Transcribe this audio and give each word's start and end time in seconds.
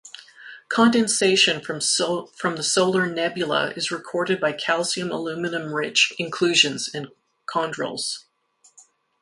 Condensation 0.67 1.61
from 1.63 1.75
the 1.77 2.63
solar 2.65 3.05
nebula 3.05 3.69
is 3.75 3.91
recorded 3.91 4.39
by 4.41 4.51
calcium-aluminium-rich 4.51 6.13
inclusions 6.17 6.89
and 6.91 7.09
chondrules. 7.47 8.25